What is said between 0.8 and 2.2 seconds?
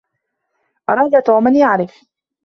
أراد توم أن تعرف.